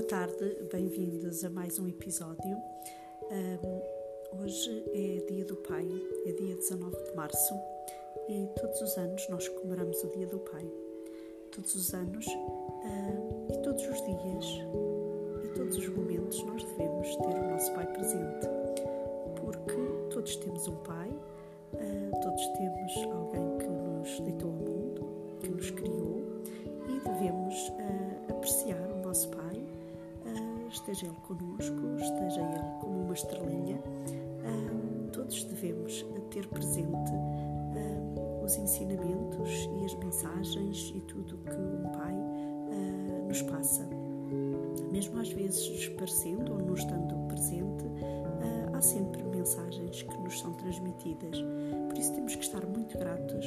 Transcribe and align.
tarde, 0.00 0.56
bem-vindos 0.72 1.44
a 1.44 1.50
mais 1.50 1.78
um 1.78 1.86
episódio. 1.86 2.56
Um, 3.30 4.42
hoje 4.42 4.84
é 4.94 5.26
dia 5.30 5.44
do 5.44 5.54
Pai, 5.56 5.86
é 6.24 6.32
dia 6.32 6.56
19 6.56 6.96
de 7.04 7.14
março 7.14 7.54
e 8.26 8.48
todos 8.58 8.80
os 8.80 8.96
anos 8.96 9.28
nós 9.28 9.46
comemoramos 9.48 10.02
o 10.02 10.08
dia 10.12 10.26
do 10.26 10.38
Pai. 10.38 10.66
Todos 11.50 11.74
os 11.74 11.92
anos 11.92 12.26
um, 12.26 13.46
e 13.52 13.62
todos 13.62 13.82
os 13.82 14.02
dias 14.02 14.46
e 15.44 15.48
todos 15.48 15.76
os 15.76 15.88
momentos 15.90 16.42
nós 16.44 16.64
devemos 16.64 17.14
ter 17.16 17.38
o 17.38 17.50
nosso 17.50 17.72
Pai 17.74 17.86
presente, 17.92 18.46
porque 19.40 19.76
todos 20.10 20.36
temos 20.36 20.68
um 20.68 20.76
Pai, 20.76 21.10
uh, 21.10 22.20
todos 22.22 22.46
temos 22.56 23.12
alguém 23.12 23.58
que 23.58 23.66
nos 23.66 24.20
deitou 24.20 24.51
esteja 30.82 31.06
Ele 31.06 31.16
conosco, 31.22 31.96
esteja 31.96 32.40
Ele 32.40 32.80
como 32.80 33.04
uma 33.04 33.14
estrelinha, 33.14 33.80
todos 35.12 35.44
devemos 35.44 36.04
ter 36.30 36.46
presente 36.48 37.12
os 38.44 38.56
ensinamentos 38.56 39.68
e 39.80 39.84
as 39.84 39.94
mensagens 39.94 40.92
e 40.94 41.00
tudo 41.02 41.38
que 41.38 41.54
um 41.54 41.82
Pai 41.92 42.14
ah, 42.14 43.28
nos 43.28 43.40
passa. 43.42 43.88
Mesmo 44.90 45.20
às 45.20 45.30
vezes 45.30 45.88
parecendo 45.90 46.52
ou 46.52 46.58
não 46.58 46.74
estando 46.74 47.14
presente, 47.28 47.84
ah, 48.40 48.76
há 48.76 48.80
sempre 48.80 49.22
mensagens 49.22 50.02
que 50.02 50.18
nos 50.18 50.40
são 50.40 50.52
transmitidas. 50.54 51.38
Por 51.88 51.96
isso 51.96 52.12
temos 52.14 52.34
que 52.34 52.42
estar 52.42 52.66
muito 52.66 52.98
gratos 52.98 53.46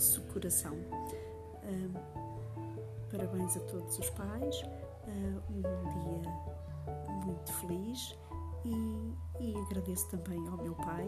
nosso 0.00 0.22
coração. 0.32 0.74
parabéns 3.10 3.54
a 3.54 3.60
todos 3.60 3.98
os 3.98 4.08
pais, 4.08 4.62
um 5.50 5.60
dia 5.60 7.26
muito 7.26 7.52
feliz 7.52 8.18
e, 8.64 9.14
e, 9.40 9.54
agradeço 9.58 10.08
também 10.08 10.38
ao 10.48 10.56
meu 10.56 10.74
pai, 10.74 11.06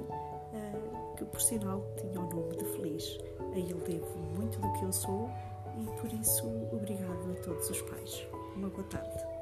que 1.17 1.25
por 1.25 1.41
sinal 1.41 1.83
tinha 1.97 2.21
o 2.21 2.29
nome 2.29 2.55
de 2.55 2.65
Feliz. 2.67 3.19
A 3.41 3.59
ele 3.59 3.73
devo 3.73 4.19
muito 4.37 4.61
do 4.61 4.71
que 4.75 4.85
eu 4.85 4.93
sou 4.93 5.31
e 5.79 5.87
por 5.99 6.13
isso 6.13 6.47
obrigado 6.71 7.31
a 7.31 7.43
todos 7.43 7.71
os 7.71 7.81
pais. 7.81 8.27
Uma 8.55 8.69
boa 8.69 8.85
tarde. 8.85 9.42